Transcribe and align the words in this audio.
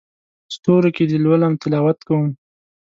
ستورو 0.55 0.89
کې 0.95 1.03
دې 1.09 1.17
لولم 1.25 1.53
تلاوت 1.61 1.99
کوم 2.07 2.27